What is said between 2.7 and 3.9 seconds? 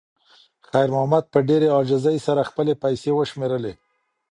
پیسې وشمېرلې.